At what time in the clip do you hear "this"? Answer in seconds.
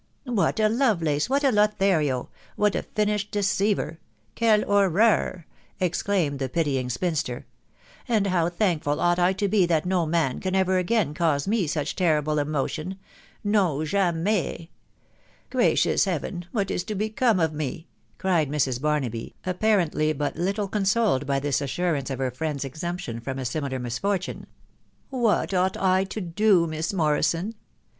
21.39-21.61